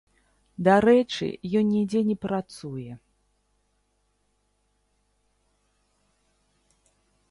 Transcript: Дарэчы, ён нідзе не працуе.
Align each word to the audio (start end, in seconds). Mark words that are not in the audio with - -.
Дарэчы, 0.67 1.27
ён 1.59 1.65
нідзе 1.75 2.01
не 2.09 2.17
працуе. 2.25 2.87